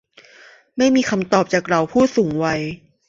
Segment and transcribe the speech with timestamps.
[0.77, 2.61] ไม่มีคำตอบจากเหล่าผู้สูงวัย